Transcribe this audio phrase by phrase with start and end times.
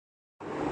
[0.01, 0.09] اس
[0.09, 0.59] موسم میں بے رحم